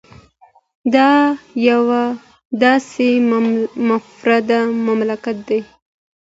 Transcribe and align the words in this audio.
دا 0.93 1.09
یو 1.69 1.81
داسې 2.61 3.07
منفرده 3.87 4.59
مملکت 4.87 5.37
دی 5.49 5.61